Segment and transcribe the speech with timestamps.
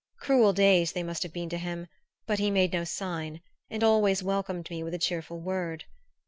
[0.19, 1.85] Cruel days they must have been to him,
[2.25, 5.85] but he made no sign, and always welcomed me with a cheerful word.